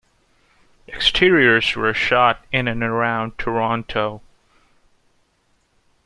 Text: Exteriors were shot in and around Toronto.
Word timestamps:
Exteriors 0.87 1.75
were 1.75 1.93
shot 1.93 2.43
in 2.51 2.67
and 2.67 2.81
around 2.81 3.37
Toronto. 3.37 4.23